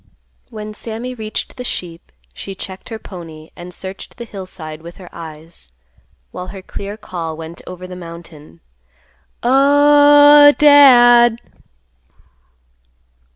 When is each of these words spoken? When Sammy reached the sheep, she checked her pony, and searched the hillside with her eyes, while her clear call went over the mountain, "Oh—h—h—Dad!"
When 0.49 0.73
Sammy 0.73 1.13
reached 1.13 1.57
the 1.57 1.63
sheep, 1.63 2.11
she 2.33 2.55
checked 2.55 2.89
her 2.89 2.97
pony, 2.97 3.51
and 3.55 3.71
searched 3.71 4.17
the 4.17 4.23
hillside 4.25 4.81
with 4.81 4.97
her 4.97 5.09
eyes, 5.13 5.71
while 6.31 6.47
her 6.47 6.63
clear 6.63 6.97
call 6.97 7.37
went 7.37 7.61
over 7.67 7.85
the 7.85 7.95
mountain, 7.95 8.61
"Oh—h—h—Dad!" 9.43 11.39